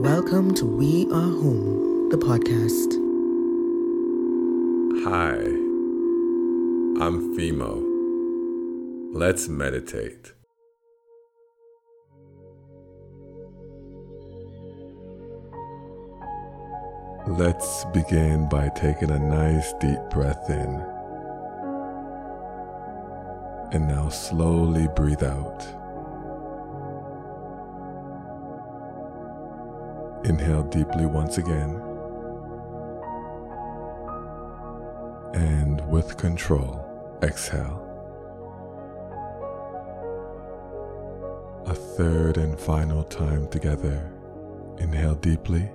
Welcome 0.00 0.54
to 0.54 0.64
We 0.64 1.04
Are 1.12 1.30
Home, 1.42 2.08
the 2.08 2.16
podcast. 2.16 2.94
Hi, 5.04 5.34
I'm 7.04 7.36
Fimo. 7.36 7.84
Let's 9.12 9.50
meditate. 9.50 10.32
Let's 17.26 17.84
begin 17.92 18.48
by 18.48 18.70
taking 18.70 19.10
a 19.10 19.18
nice 19.18 19.74
deep 19.82 20.00
breath 20.08 20.48
in. 20.48 20.82
And 23.74 23.86
now 23.86 24.08
slowly 24.08 24.88
breathe 24.96 25.22
out. 25.22 25.79
Inhale 30.30 30.62
deeply 30.62 31.06
once 31.06 31.38
again. 31.38 31.82
And 35.34 35.84
with 35.90 36.16
control, 36.18 37.18
exhale. 37.20 37.84
A 41.66 41.74
third 41.74 42.36
and 42.36 42.56
final 42.60 43.02
time 43.02 43.48
together. 43.48 44.08
Inhale 44.78 45.16
deeply. 45.16 45.68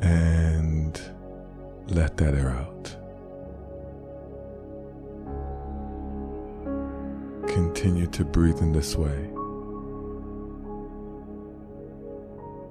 And 0.00 1.00
let 1.86 2.18
that 2.18 2.34
air 2.34 2.50
out. 2.50 2.94
Continue 7.48 8.06
to 8.08 8.22
breathe 8.22 8.58
in 8.58 8.72
this 8.72 8.96
way. 8.96 9.30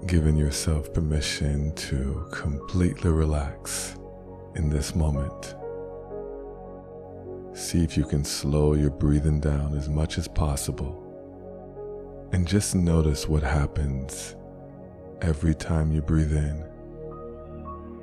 Giving 0.07 0.35
yourself 0.35 0.93
permission 0.93 1.73
to 1.75 2.27
completely 2.31 3.09
relax 3.09 3.95
in 4.55 4.69
this 4.69 4.95
moment. 4.95 5.55
See 7.53 7.83
if 7.83 7.95
you 7.95 8.03
can 8.03 8.23
slow 8.23 8.73
your 8.73 8.89
breathing 8.89 9.39
down 9.39 9.77
as 9.77 9.87
much 9.87 10.17
as 10.17 10.27
possible 10.27 10.99
and 12.33 12.47
just 12.47 12.75
notice 12.75 13.27
what 13.29 13.43
happens 13.43 14.35
every 15.21 15.55
time 15.55 15.91
you 15.91 16.01
breathe 16.01 16.33
in 16.33 16.65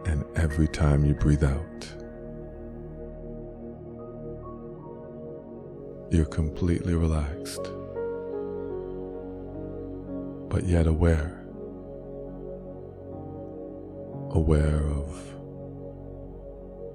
and 0.06 0.24
every 0.36 0.68
time 0.68 1.04
you 1.04 1.14
breathe 1.14 1.44
out. 1.44 1.86
You're 6.10 6.24
completely 6.24 6.94
relaxed, 6.94 7.62
but 10.48 10.64
yet 10.64 10.86
aware 10.86 11.39
aware 14.30 14.86
of 14.86 15.34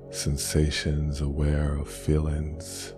sensations, 0.09 1.19
aware 1.19 1.75
of 1.75 1.89
feelings, 1.89 2.93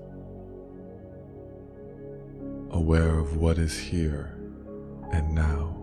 aware 2.70 3.18
of 3.18 3.38
what 3.38 3.58
is 3.58 3.78
here 3.78 4.38
and 5.12 5.34
now. 5.34 5.74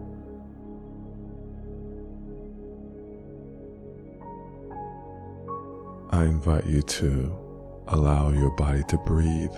I 6.10 6.24
invite 6.24 6.66
you 6.66 6.82
to 6.82 7.36
allow 7.88 8.30
your 8.30 8.50
body 8.52 8.84
to 8.88 8.96
breathe 8.98 9.54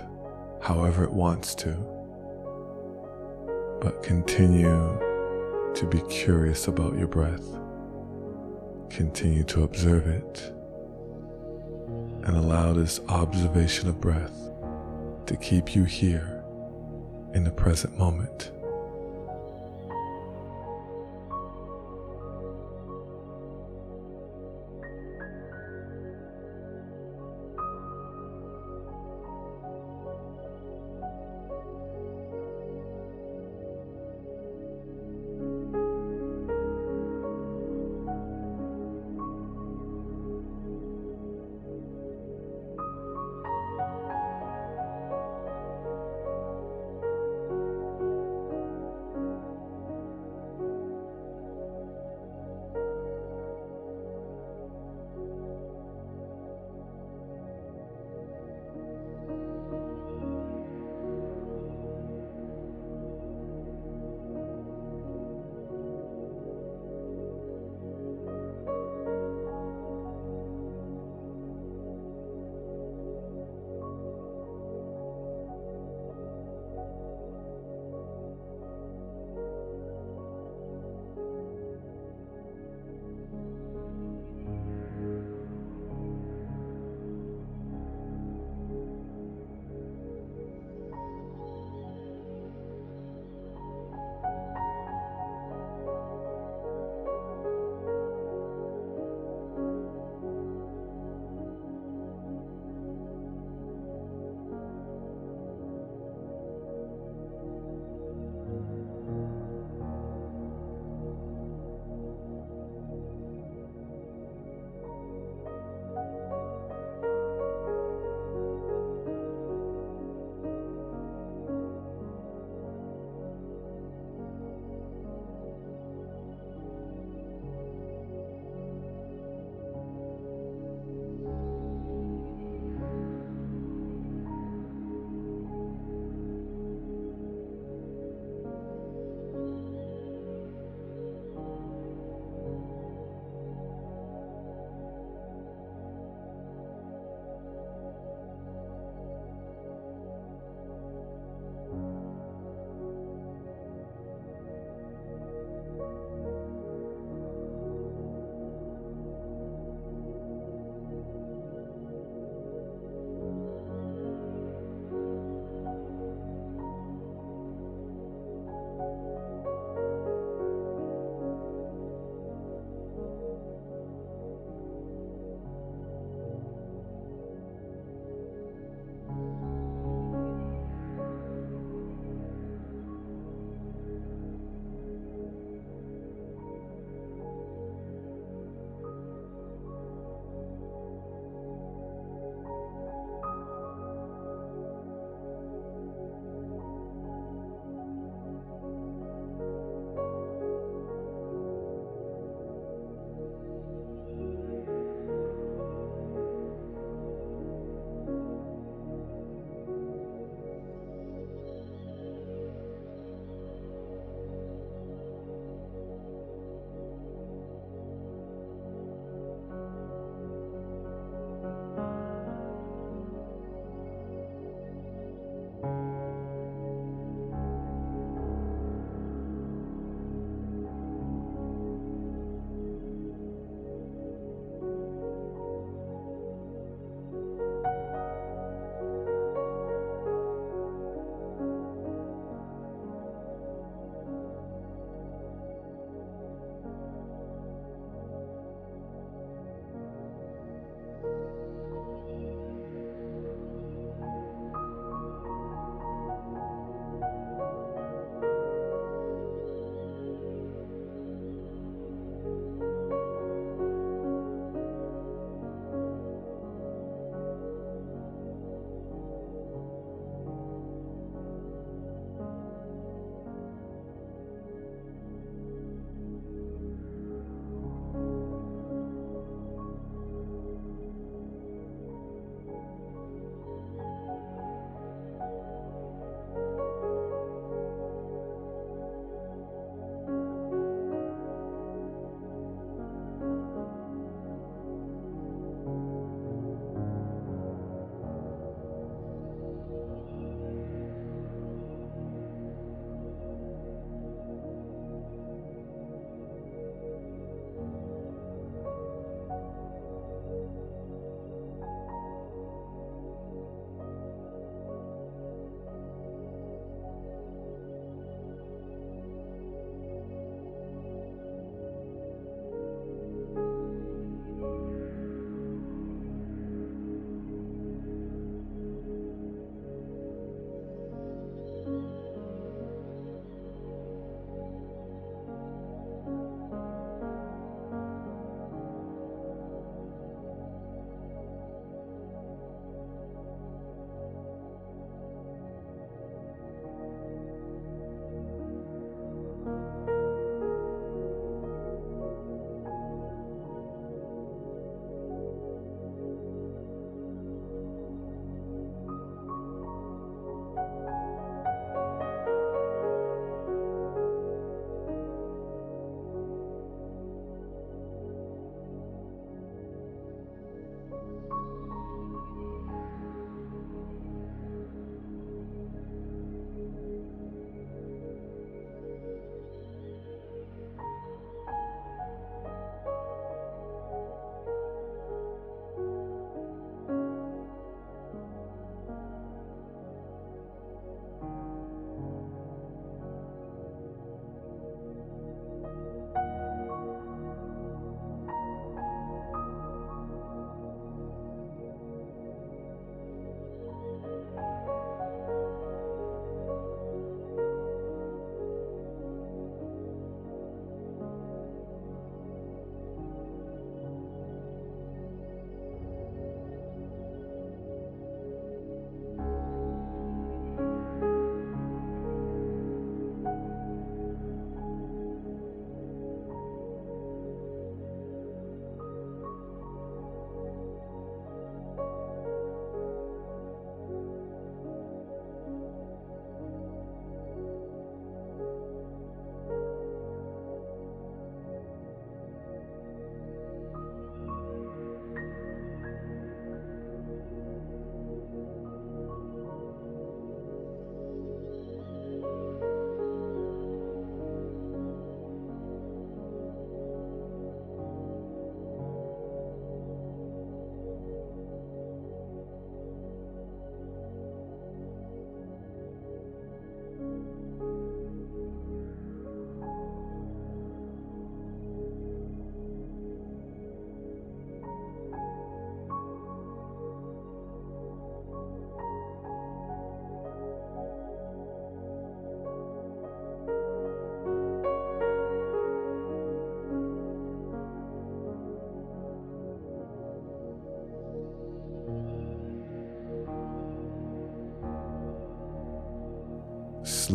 however 0.63 1.05
it 1.05 1.13
wants 1.13 1.55
to, 1.57 1.75
but 3.83 4.03
continue 4.03 4.99
to 5.75 5.87
be 5.87 6.01
curious 6.09 6.67
about 6.67 6.97
your 6.97 7.09
breath. 7.09 7.66
Continue 8.91 9.45
to 9.45 9.63
observe 9.63 10.07
it 10.07 10.53
and 12.25 12.37
allow 12.37 12.73
this 12.73 13.01
observation 13.09 13.89
of 13.89 14.01
breath 14.01 14.51
to 15.27 15.37
keep 15.37 15.75
you 15.75 15.85
here 15.85 16.43
in 17.35 17.45
the 17.45 17.51
present 17.51 17.97
moment. 17.99 18.53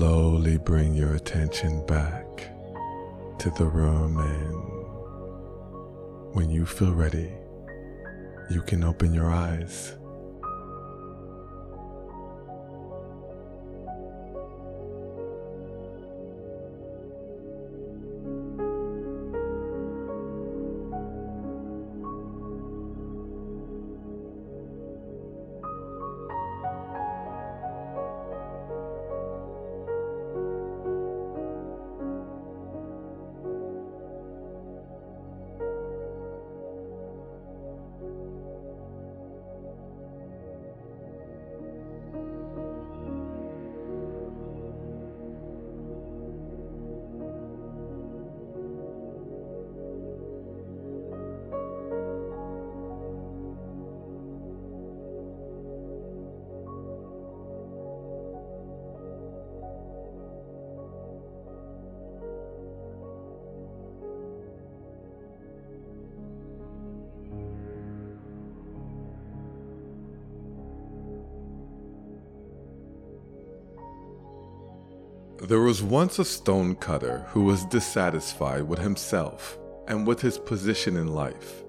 Slowly 0.02 0.58
bring 0.58 0.96
your 0.96 1.14
attention 1.14 1.86
back 1.86 2.26
to 3.38 3.52
the 3.52 3.66
room, 3.66 4.18
and 4.18 4.56
when 6.34 6.50
you 6.50 6.66
feel 6.66 6.92
ready, 6.92 7.32
you 8.50 8.64
can 8.64 8.84
open 8.84 9.14
your 9.14 9.30
eyes. 9.30 9.94
There 75.42 75.62
was 75.62 75.82
once 75.82 76.20
a 76.20 76.26
stonecutter 76.26 77.26
who 77.30 77.46
was 77.46 77.66
dissatisfied 77.66 78.62
with 78.62 78.78
himself 78.78 79.58
and 79.88 80.06
with 80.06 80.22
his 80.22 80.38
position 80.38 80.96
in 80.96 81.08
life. 81.08 81.64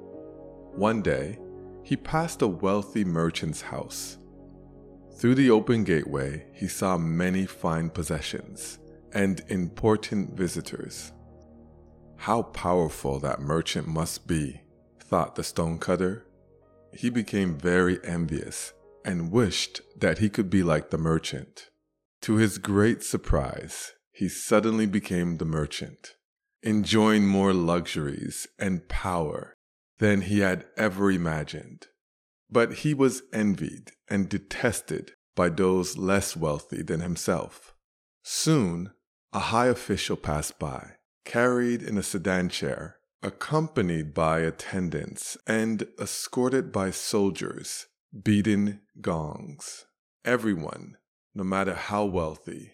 One 0.74 1.00
day, 1.00 1.38
he 1.82 1.96
passed 1.96 2.42
a 2.42 2.46
wealthy 2.46 3.02
merchant's 3.02 3.62
house. 3.62 4.18
Through 5.16 5.36
the 5.36 5.50
open 5.50 5.84
gateway, 5.84 6.44
he 6.52 6.68
saw 6.68 6.98
many 6.98 7.46
fine 7.46 7.88
possessions 7.88 8.78
and 9.14 9.42
important 9.48 10.36
visitors. 10.36 11.10
How 12.16 12.42
powerful 12.42 13.20
that 13.20 13.40
merchant 13.40 13.88
must 13.88 14.26
be, 14.26 14.60
thought 15.00 15.34
the 15.34 15.42
stonecutter. 15.42 16.26
He 16.92 17.08
became 17.08 17.56
very 17.58 17.98
envious 18.04 18.74
and 19.02 19.32
wished 19.32 19.80
that 19.98 20.18
he 20.18 20.28
could 20.28 20.50
be 20.50 20.62
like 20.62 20.90
the 20.90 20.98
merchant. 20.98 21.70
To 22.22 22.36
his 22.36 22.58
great 22.58 23.02
surprise, 23.02 23.92
he 24.12 24.28
suddenly 24.28 24.86
became 24.86 25.38
the 25.38 25.44
merchant, 25.44 26.14
enjoying 26.62 27.26
more 27.26 27.52
luxuries 27.52 28.46
and 28.60 28.88
power 28.88 29.54
than 29.98 30.22
he 30.22 30.38
had 30.38 30.66
ever 30.76 31.10
imagined. 31.10 31.88
But 32.48 32.74
he 32.74 32.94
was 32.94 33.22
envied 33.32 33.90
and 34.08 34.28
detested 34.28 35.12
by 35.34 35.48
those 35.48 35.96
less 35.98 36.36
wealthy 36.36 36.82
than 36.82 37.00
himself. 37.00 37.74
Soon, 38.22 38.92
a 39.32 39.40
high 39.40 39.66
official 39.66 40.16
passed 40.16 40.60
by, 40.60 40.92
carried 41.24 41.82
in 41.82 41.98
a 41.98 42.04
sedan 42.04 42.48
chair, 42.48 42.98
accompanied 43.20 44.14
by 44.14 44.40
attendants, 44.40 45.36
and 45.46 45.88
escorted 46.00 46.70
by 46.70 46.92
soldiers 46.92 47.86
beating 48.22 48.78
gongs. 49.00 49.86
Everyone 50.24 50.96
no 51.34 51.44
matter 51.44 51.74
how 51.74 52.04
wealthy, 52.04 52.72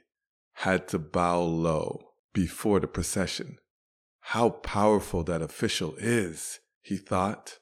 had 0.55 0.89
to 0.89 0.99
bow 0.99 1.41
low 1.41 2.11
before 2.33 2.81
the 2.81 2.87
procession. 2.87 3.59
How 4.21 4.51
powerful 4.51 5.23
that 5.25 5.43
official 5.43 5.95
is, 5.99 6.61
he 6.83 6.97
thought. 6.97 7.59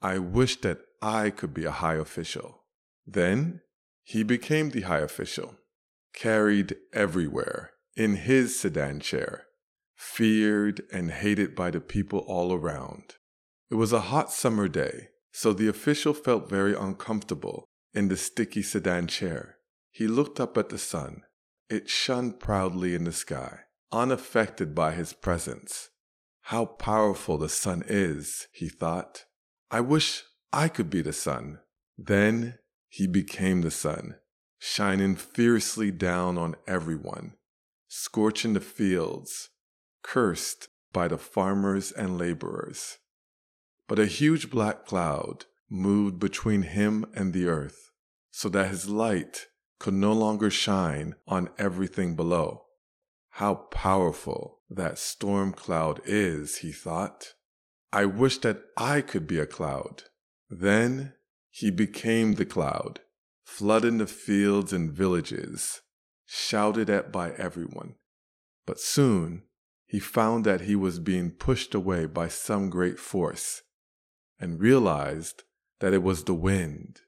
I 0.00 0.18
wish 0.18 0.60
that 0.60 0.78
I 1.02 1.30
could 1.30 1.52
be 1.52 1.64
a 1.64 1.70
high 1.70 1.96
official. 1.96 2.64
Then 3.06 3.60
he 4.02 4.22
became 4.22 4.70
the 4.70 4.82
high 4.82 5.00
official, 5.00 5.56
carried 6.12 6.76
everywhere 6.92 7.72
in 7.96 8.16
his 8.16 8.58
sedan 8.58 9.00
chair, 9.00 9.46
feared 9.96 10.82
and 10.92 11.10
hated 11.10 11.54
by 11.54 11.70
the 11.70 11.80
people 11.80 12.20
all 12.20 12.52
around. 12.52 13.14
It 13.70 13.74
was 13.74 13.92
a 13.92 14.00
hot 14.12 14.32
summer 14.32 14.68
day, 14.68 15.08
so 15.32 15.52
the 15.52 15.68
official 15.68 16.14
felt 16.14 16.48
very 16.48 16.74
uncomfortable 16.74 17.64
in 17.92 18.08
the 18.08 18.16
sticky 18.16 18.62
sedan 18.62 19.06
chair. 19.06 19.55
He 19.96 20.08
looked 20.08 20.40
up 20.40 20.58
at 20.58 20.68
the 20.68 20.76
sun. 20.76 21.22
It 21.70 21.88
shone 21.88 22.32
proudly 22.32 22.94
in 22.94 23.04
the 23.04 23.14
sky, 23.14 23.60
unaffected 23.90 24.74
by 24.74 24.92
his 24.92 25.14
presence. 25.14 25.88
How 26.42 26.66
powerful 26.66 27.38
the 27.38 27.48
sun 27.48 27.82
is, 27.86 28.46
he 28.52 28.68
thought. 28.68 29.24
I 29.70 29.80
wish 29.80 30.24
I 30.52 30.68
could 30.68 30.90
be 30.90 31.00
the 31.00 31.14
sun. 31.14 31.60
Then 31.96 32.58
he 32.90 33.06
became 33.06 33.62
the 33.62 33.70
sun, 33.70 34.16
shining 34.58 35.16
fiercely 35.16 35.90
down 35.90 36.36
on 36.36 36.56
everyone, 36.66 37.32
scorching 37.88 38.52
the 38.52 38.60
fields, 38.60 39.48
cursed 40.02 40.68
by 40.92 41.08
the 41.08 41.16
farmers 41.16 41.90
and 41.90 42.18
laborers. 42.18 42.98
But 43.88 43.98
a 43.98 44.04
huge 44.04 44.50
black 44.50 44.84
cloud 44.84 45.46
moved 45.70 46.18
between 46.18 46.64
him 46.64 47.06
and 47.14 47.32
the 47.32 47.46
earth, 47.46 47.92
so 48.30 48.50
that 48.50 48.68
his 48.68 48.90
light 48.90 49.46
could 49.78 49.94
no 49.94 50.12
longer 50.12 50.50
shine 50.50 51.14
on 51.26 51.50
everything 51.58 52.16
below. 52.16 52.64
How 53.30 53.54
powerful 53.54 54.60
that 54.70 54.98
storm 54.98 55.52
cloud 55.52 56.00
is, 56.04 56.58
he 56.58 56.72
thought. 56.72 57.34
I 57.92 58.06
wish 58.06 58.38
that 58.38 58.62
I 58.76 59.00
could 59.00 59.26
be 59.26 59.38
a 59.38 59.46
cloud. 59.46 60.04
Then 60.48 61.14
he 61.50 61.70
became 61.70 62.34
the 62.34 62.46
cloud, 62.46 63.00
flooding 63.44 63.98
the 63.98 64.06
fields 64.06 64.72
and 64.72 64.92
villages, 64.92 65.82
shouted 66.24 66.90
at 66.90 67.12
by 67.12 67.32
everyone. 67.32 67.94
But 68.66 68.80
soon 68.80 69.42
he 69.86 70.00
found 70.00 70.44
that 70.44 70.62
he 70.62 70.74
was 70.74 70.98
being 70.98 71.30
pushed 71.30 71.74
away 71.74 72.06
by 72.06 72.28
some 72.28 72.70
great 72.70 72.98
force 72.98 73.62
and 74.40 74.60
realized 74.60 75.44
that 75.80 75.94
it 75.94 76.02
was 76.02 76.24
the 76.24 76.34
wind. 76.34 77.00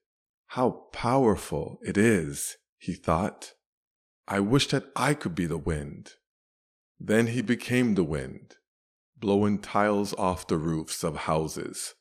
How 0.52 0.86
powerful 0.92 1.78
it 1.84 1.98
is, 1.98 2.56
he 2.78 2.94
thought. 2.94 3.52
I 4.26 4.40
wish 4.40 4.68
that 4.68 4.86
I 4.96 5.12
could 5.12 5.34
be 5.34 5.46
the 5.46 5.58
wind. 5.58 6.14
Then 6.98 7.28
he 7.28 7.42
became 7.42 7.94
the 7.94 8.04
wind, 8.04 8.56
blowing 9.16 9.58
tiles 9.58 10.14
off 10.14 10.46
the 10.46 10.56
roofs 10.56 11.04
of 11.04 11.16
houses, 11.16 11.94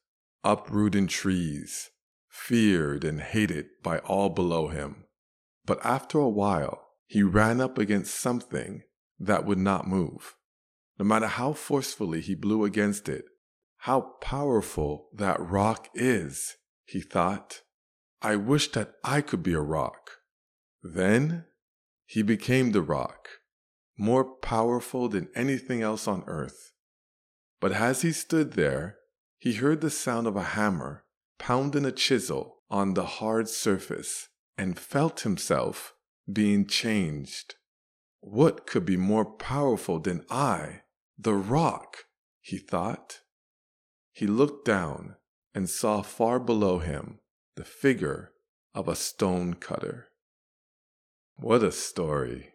uprooting 0.45 1.07
trees, 1.07 1.89
feared 2.29 3.03
and 3.03 3.19
hated 3.19 3.67
by 3.83 3.99
all 3.99 4.29
below 4.29 4.69
him. 4.69 5.03
But 5.65 5.85
after 5.85 6.17
a 6.17 6.29
while, 6.29 6.87
he 7.05 7.23
ran 7.23 7.59
up 7.59 7.77
against 7.77 8.15
something 8.15 8.83
that 9.19 9.45
would 9.45 9.59
not 9.59 9.87
move. 9.87 10.35
No 10.97 11.05
matter 11.05 11.27
how 11.27 11.51
forcefully 11.51 12.21
he 12.21 12.33
blew 12.33 12.63
against 12.63 13.09
it, 13.09 13.25
how 13.79 14.15
powerful 14.21 15.09
that 15.13 15.39
rock 15.39 15.89
is, 15.93 16.55
he 16.85 17.01
thought. 17.01 17.61
I 18.21 18.35
wish 18.35 18.71
that 18.71 18.95
I 19.03 19.21
could 19.21 19.43
be 19.43 19.53
a 19.53 19.61
rock. 19.61 20.09
Then 20.81 21.45
he 22.05 22.21
became 22.23 22.71
the 22.71 22.81
rock, 22.81 23.27
more 23.97 24.23
powerful 24.23 25.09
than 25.09 25.29
anything 25.35 25.81
else 25.81 26.07
on 26.07 26.23
earth. 26.25 26.71
But 27.59 27.73
as 27.73 28.01
he 28.01 28.11
stood 28.11 28.53
there, 28.53 28.97
he 29.37 29.53
heard 29.53 29.81
the 29.81 29.89
sound 29.89 30.25
of 30.25 30.35
a 30.35 30.43
hammer 30.43 31.05
pounding 31.37 31.85
a 31.85 31.91
chisel 31.91 32.63
on 32.69 32.93
the 32.93 33.05
hard 33.05 33.47
surface 33.47 34.29
and 34.57 34.79
felt 34.79 35.21
himself 35.21 35.93
being 36.31 36.65
changed. 36.65 37.55
What 38.19 38.65
could 38.65 38.85
be 38.85 38.97
more 38.97 39.25
powerful 39.25 39.99
than 39.99 40.25
I, 40.29 40.81
the 41.17 41.35
rock? 41.35 42.05
he 42.41 42.57
thought. 42.57 43.19
He 44.11 44.25
looked 44.25 44.65
down 44.65 45.17
and 45.53 45.69
saw 45.69 46.01
far 46.01 46.39
below 46.39 46.79
him 46.79 47.19
the 47.57 47.65
figure 47.65 48.31
of 48.73 48.87
a 48.87 48.95
stone 48.95 49.55
cutter. 49.55 50.07
What 51.35 51.63
a 51.63 51.71
story. 51.71 52.53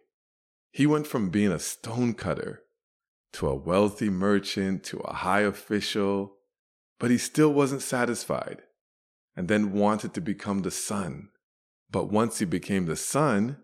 He 0.71 0.87
went 0.87 1.07
from 1.07 1.29
being 1.29 1.51
a 1.51 1.59
stonecutter 1.59 2.63
to 3.33 3.47
a 3.47 3.55
wealthy 3.55 4.09
merchant 4.09 4.83
to 4.85 4.99
a 4.99 5.13
high 5.13 5.41
official, 5.41 6.37
but 6.99 7.11
he 7.11 7.17
still 7.17 7.53
wasn't 7.53 7.81
satisfied 7.81 8.61
and 9.35 9.49
then 9.49 9.73
wanted 9.73 10.13
to 10.13 10.21
become 10.21 10.61
the 10.61 10.71
sun. 10.71 11.29
But 11.91 12.11
once 12.11 12.39
he 12.39 12.45
became 12.45 12.85
the 12.85 12.95
sun, 12.95 13.57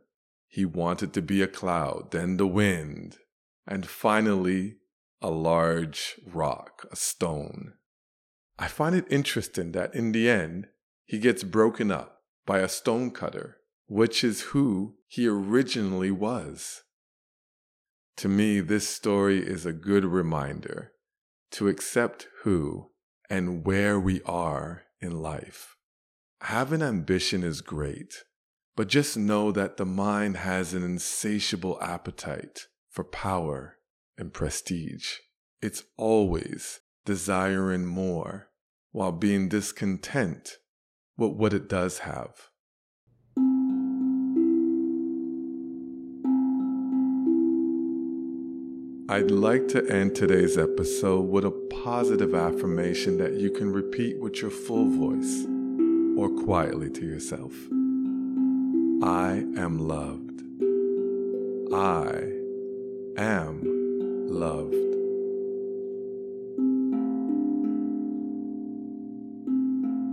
he 0.48 0.66
wanted 0.66 1.14
to 1.14 1.22
be 1.22 1.42
a 1.42 1.48
cloud, 1.48 2.12
then 2.12 2.38
the 2.38 2.48
wind, 2.48 3.18
and 3.66 3.88
finally 3.88 4.76
a 5.22 5.30
large 5.30 6.20
rock, 6.26 6.86
a 6.92 6.96
stone. 6.96 7.74
I 8.58 8.68
find 8.68 8.94
it 8.94 9.06
interesting 9.10 9.72
that 9.72 9.96
in 9.96 10.12
the 10.12 10.30
end, 10.30 10.68
he 11.10 11.18
gets 11.18 11.44
broken 11.44 11.90
up 11.90 12.22
by 12.46 12.60
a 12.60 12.70
stonecutter, 12.70 13.58
which 13.88 14.24
is 14.24 14.42
who 14.42 14.94
he 15.08 15.28
originally 15.28 16.12
was. 16.12 16.84
To 18.18 18.30
me, 18.30 18.60
this 18.60 18.88
story 18.88 19.40
is 19.40 19.66
a 19.66 19.74
good 19.74 20.06
reminder 20.06 20.92
to 21.54 21.68
accept 21.68 22.28
who 22.44 22.92
and 23.28 23.66
where 23.66 24.00
we 24.00 24.22
are 24.22 24.84
in 25.02 25.20
life. 25.20 25.78
Having 26.42 26.84
ambition 26.84 27.42
is 27.42 27.62
great, 27.62 28.14
but 28.76 28.88
just 28.88 29.18
know 29.18 29.52
that 29.52 29.78
the 29.78 29.88
mind 29.88 30.38
has 30.38 30.76
an 30.76 30.84
insatiable 30.84 31.82
appetite 31.82 32.68
for 32.88 33.04
power 33.04 33.78
and 34.16 34.32
prestige. 34.32 35.16
It's 35.60 35.86
always 35.98 36.82
desiring 37.04 37.88
more 37.88 38.50
while 38.92 39.12
being 39.12 39.50
discontent 39.50 40.58
with 41.20 41.34
what 41.34 41.54
it 41.54 41.68
does 41.68 42.00
have. 42.00 42.50
I'd 49.12 49.32
like 49.32 49.68
to 49.70 49.90
end 49.90 50.16
today's 50.16 50.56
episode 50.58 51.22
with 51.22 51.44
a 51.44 51.52
positive 51.84 52.36
affirmation 52.36 53.18
that 53.18 53.34
you 53.34 53.50
can 53.50 53.74
repeat 53.74 54.20
with 54.20 54.42
your 54.42 54.52
full 54.52 54.88
voice 54.88 55.46
or 56.16 56.30
quietly 56.46 56.92
to 56.92 57.06
yourself. 57.06 57.54
I 59.02 59.44
am 59.58 59.80
loved. 59.80 60.44
I 61.74 62.34
am 63.18 63.62
loved. 64.30 64.89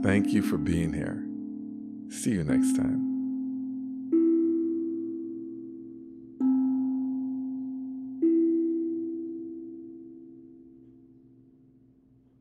Thank 0.06 0.28
you 0.28 0.40
for 0.40 0.56
being 0.56 0.92
here. 0.92 1.26
See 2.16 2.30
you 2.30 2.44
next 2.44 2.76
time. 2.76 3.05